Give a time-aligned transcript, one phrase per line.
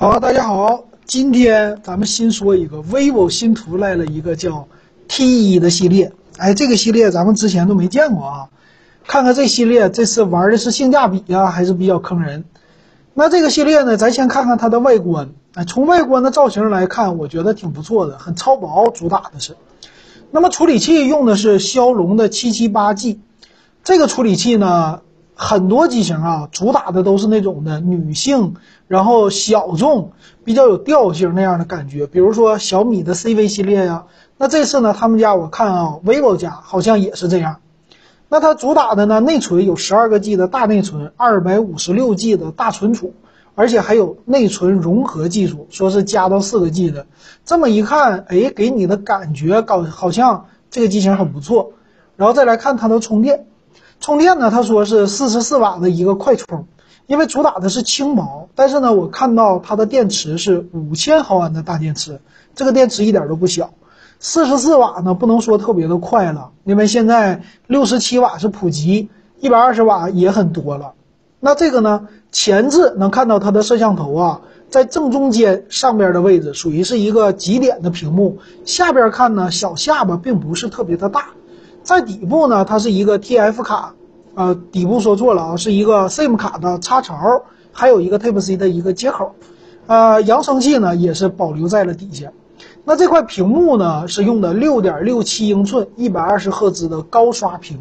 [0.00, 4.68] 好，大家好，今天咱们新说一个 vivo 新出来了一个叫
[5.08, 8.48] T 一的系列，哎，这个系列咱们之前都没见过啊，
[9.08, 12.44] 看看这系列这次玩的是性价比呀，还是比较坑人。
[13.12, 19.56] 那这个系列呢，咱先看看它的外观，哎，从外观的造型来看，我觉得挺不错的，很超薄，主打的是。
[20.30, 23.18] 那么处理器用的是骁龙的七七八 G，
[23.82, 25.00] 这个处理器呢。
[25.40, 28.56] 很多机型啊，主打的都是那种的女性，
[28.88, 30.10] 然后小众，
[30.44, 32.08] 比较有调性那样的感觉。
[32.08, 34.06] 比如说小米的 CV 系列呀，
[34.36, 37.60] 那这次呢，他们家我看啊，vivo 家好像也是这样。
[38.28, 43.14] 那它主打的呢，内存有十二个 G 的大内存，二百五十六 G 的大存储，
[43.54, 47.06] 而且还有内存融合技术，说是加到四个 G 的。
[47.44, 51.74] 这么一看，哎，给你的感觉搞好像这个机型很不错。
[52.16, 53.46] 然后再来看它的充电。
[54.00, 54.50] 充电呢？
[54.50, 56.66] 他说是四十四瓦的一个快充，
[57.06, 58.48] 因为主打的是轻薄。
[58.54, 62.20] 但是呢，我看到它的电池是五千毫安的大电池，
[62.54, 63.70] 这个电池一点都不小。
[64.20, 70.94] 四十四瓦呢，不能说特别的快了，因为现在六十七瓦是普及，一百二十瓦也很多了。
[71.40, 78.38] 那这个呢，前置能看到它的摄像头啊，在正中间上边的位置，属于是一个极点的屏幕。
[78.64, 81.26] 下边看呢，小下巴并不是特别的大。
[81.84, 83.94] 在底部呢，它是一个 TF 卡，
[84.38, 89.34] 呃，底部说错了啊，是一个 SIM 卡的插槽，还有一个 Type C 的一个接口，
[89.88, 92.30] 呃，扬声器呢也是保留在了底下。
[92.84, 97.80] 那这块屏幕呢是用的六点六七英寸、一百二十赫兹的高刷屏，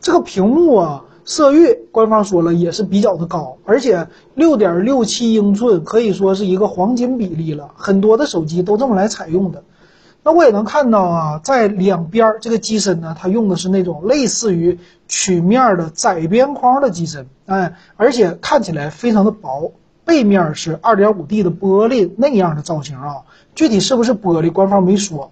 [0.00, 9.64] 这个屏幕啊色域官方说了也是比较的高，而且六点六七英寸可以说是一个黄金比例了，很多的手机都这么来采用的。
[10.26, 19.72] 那我也能看到啊，在两边这个机身呢，它用的是那种类似于曲面的窄边框的机身，哎，而且看起来非常的薄。
[20.04, 23.18] 背面是二点五 D 的玻璃那样的造型啊，
[23.54, 25.30] 具体是不是玻璃，官方没说。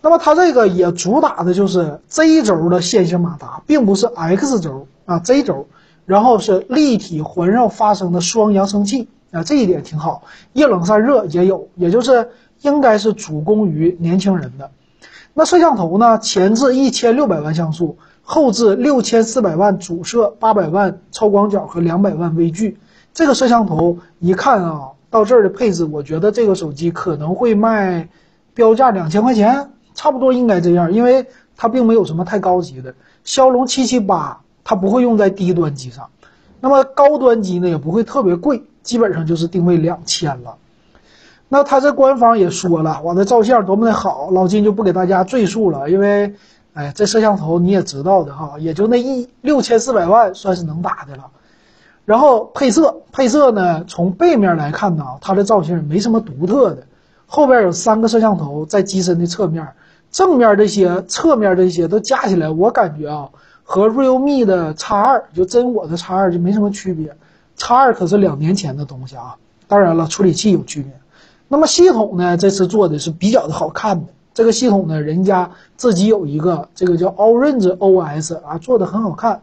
[0.00, 5.68] 那么它这个也主打的就是 Z 轴的线性马达，并不是 X 轴啊，Z 轴，
[6.06, 10.22] 然后是立体环绕发声的双扬声器啊，这一点挺好，
[10.54, 12.30] 液冷散热也有，也就是。
[12.62, 14.70] 应该是主攻于年轻人的。
[15.32, 16.18] 那摄像头呢？
[16.18, 22.78] 前置一千六百万像素，后置六千四百万主摄，八百万超广角和两百万微距。
[23.14, 28.08] 这个摄像头一看啊，到这儿的配置，我觉得这个手机可能会卖
[28.54, 32.94] 标价两千块钱，差不多应该这样，因为它并没有什么太高级的。
[33.22, 36.10] 骁龙七七八它不会用在低端机上，
[36.60, 40.56] 那么高端机呢也不会特别贵，基本上就是定位两千了。
[41.52, 46.32] 那他这官方也说了，我的照相多么的好，老金就不给大家赘述了，因为，
[46.74, 51.24] 哎，这摄像头你也知道的哈，也就那一六千四百万算是能打的了。
[52.04, 56.84] 然后配色，配色呢，从背面来看呢，它的造型没什么独特的。
[57.26, 59.66] 后边有三个摄像头在机身的侧面，
[60.12, 63.28] 正面这些、侧面这些都加起来，我感觉啊，
[63.64, 67.08] 和 realme 的 X 二就真我的 X 二就没什么区别。
[67.56, 69.34] X 二可是两年前的东西啊，
[69.66, 70.92] 当然了，处理器有区别。
[71.52, 72.36] 那么系统呢？
[72.36, 74.12] 这次做的是比较的好看的。
[74.34, 79.42] 这个系统呢，人家自己有一个这个叫 Orange OS 啊，做的很好看。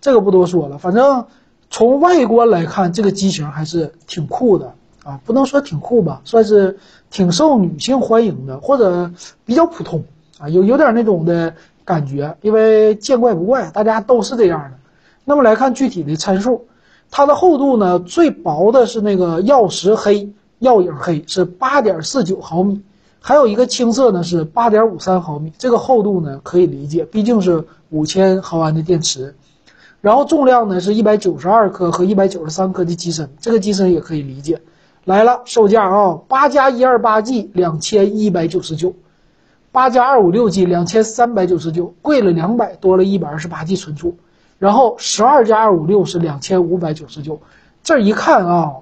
[0.00, 1.26] 这个不多说了，反正
[1.70, 9.12] 从外观来看，这个机型还是挺酷的啊，不能说挺酷吧，算是挺受女性欢迎的，或者
[9.44, 10.02] 比较普通
[10.40, 11.54] 啊，有有点那种的
[11.84, 14.78] 感觉，因为见怪不怪，大家都是这样的。
[15.24, 16.66] 那么来看具体的参数，
[17.12, 20.32] 它的厚度呢，最薄的是那个曜石黑。
[20.64, 22.80] 耀影黑是八点四九毫米，
[23.20, 29.36] 还有一个青色呢是八点五三毫米，这个厚度呢可以理解，毕竟是五千毫安的电池。
[30.00, 34.62] 然后重量呢是一百九十二克和一百九十三克的机身，这个机身也可以理解。
[35.04, 38.94] 来了，售价啊，八加一二八 G 两千一百九十九，
[39.70, 44.16] 八加二五六 G 两千三百九十九，贵了两百，多了一百二十八 G 存储。
[44.58, 47.40] 然后十二加二五六是两千五百九十九，
[47.82, 48.72] 这一看啊，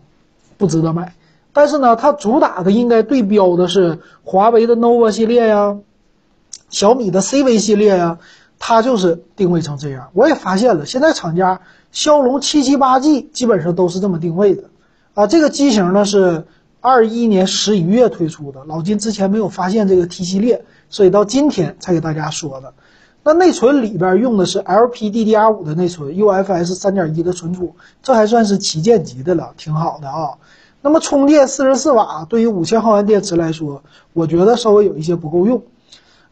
[0.59, 1.15] 不值得买。
[1.53, 5.77] 但是呢，它主打的应该对标的是华为的 nova 系列呀，
[6.71, 8.19] 小米的 CV 系列呀，
[8.59, 10.09] 它就是定位成这样。
[10.15, 11.61] 我也发现了，现在厂家
[11.91, 14.71] 骁龙七七八 G 基本上都是这么定位的，
[15.15, 16.47] 啊，这个机型呢是
[16.81, 22.73] 二一年十一月推出的，老金之前没有发现这个 T 系列，所以到今天才给大家说的。
[23.25, 30.39] 那内存里边用的是 LPDDR5 的内存，UFS 三点一的存储，这还算是旗舰级的了，挺好的啊。
[30.83, 33.83] 那么充电四十四瓦，对于五千毫安电池来说，
[34.13, 35.63] 我觉得稍微有一些不够用，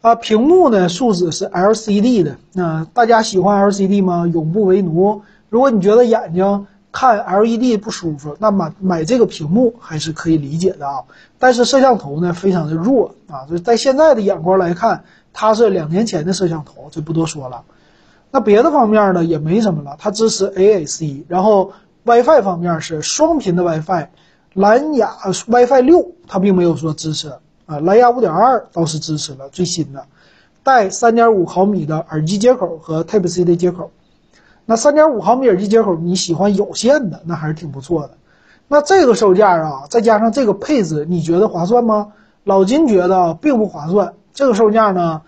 [0.00, 4.26] 啊，屏幕呢素质是 LCD 的，那大家喜欢 LCD 吗？
[4.26, 5.22] 永不为奴。
[5.48, 11.04] 如果你觉得眼睛看 LED 不舒服，那么买这个屏幕还是可以理解的啊。
[11.38, 17.62] 但是摄像头呢非常的弱啊，就在现在的眼光来看，它是两年前的摄像头，就不多说了。
[18.32, 21.72] 那别的方面呢也没什么了，它支持 AAC，然后
[22.04, 24.08] WiFi 方面是双频的 WiFi，
[24.60, 25.16] 蓝牙
[25.48, 27.32] WiFi 六它并没有说支持
[27.64, 30.04] 啊，蓝牙五点二倒是支持了最新的，
[30.62, 33.90] 带三点五毫米的耳机接口和 Type C 的接口。
[34.66, 38.10] 那三点五毫米耳机接口，你喜欢有线的，那还是挺不错的。
[38.68, 42.12] 那这个售价啊，再加上这个配置，你觉得划算吗？
[42.44, 44.12] 老金觉得并不划算。
[44.34, 45.22] 这个售价呢，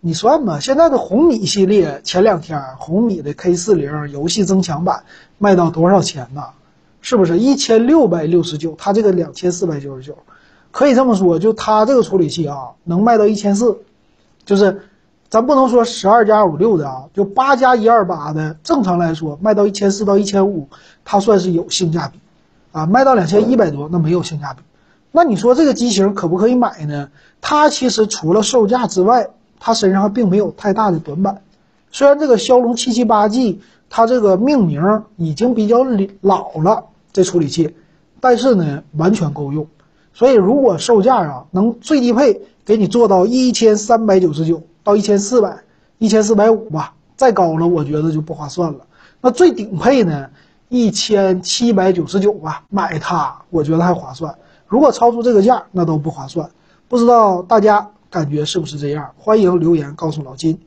[0.00, 0.58] 你算吧。
[0.58, 5.04] 现在的红米系列，前两天红米的 K 四零游戏增强版
[5.38, 6.42] 卖到多少钱呢？
[7.02, 8.74] 是不是一千六百六十九？
[8.78, 10.16] 它这个两千四百九十九，
[10.70, 13.76] 可以这么说，就它这个处理器啊，能卖到一千四，
[14.46, 14.82] 就是。
[15.32, 20.68] 咱不能说十二加五六的啊，就八加一二八的，正常来说卖到一千四到一千五，
[21.06, 22.18] 它算是有性价比，
[22.70, 24.60] 啊，卖到两千一百多那没有性价比。
[25.10, 27.08] 那你说这个机型可不可以买呢？
[27.40, 31.40] 它其实除了售价之外，它身上并没有太大的短板。
[31.90, 35.78] 虽然这个骁龙七七八 G 它这个命名已经比较
[36.20, 37.74] 老了，这处理器，
[38.20, 39.66] 但是呢完全够用。
[40.12, 44.62] 所以如果售价啊能最低配给你做到一千三百九十九。
[44.84, 45.62] 到一千四百，
[45.98, 48.80] 一千四百五吧，再高了我觉得就不划算了。
[49.20, 50.28] 那最顶配呢，
[50.68, 54.34] 一千七百九十九吧，买它我觉得还划算。
[54.66, 56.50] 如果超出这个价，那都不划算。
[56.88, 59.12] 不知道大家感觉是不是这样？
[59.16, 60.58] 欢迎留言告诉老金。